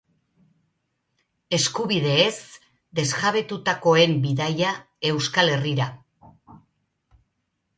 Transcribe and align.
Eskubideez 1.57 2.31
desjabetutakoen 3.01 4.17
bidaia 4.25 4.73
Euskal 5.11 5.55
Herrira. 5.59 5.89